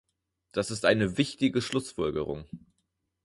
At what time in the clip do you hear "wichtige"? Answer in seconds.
1.19-1.61